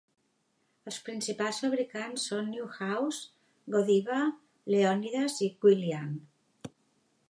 Els 0.91 0.95
principals 1.09 1.59
fabricants 1.65 2.25
són 2.31 2.49
Neuhaus, 2.55 3.21
Godiva, 3.77 4.21
Leonidas 4.77 5.41
i 5.49 5.53
Guylian. 5.67 6.19